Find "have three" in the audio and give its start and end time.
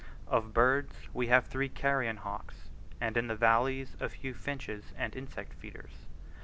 1.27-1.69